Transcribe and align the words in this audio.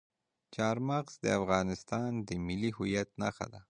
چار 0.55 0.77
مغز 0.89 1.13
د 1.23 1.25
افغانستان 1.39 2.11
د 2.27 2.29
ملي 2.45 2.71
هویت 2.77 3.09
نښه 3.21 3.45
ده. 3.51 3.59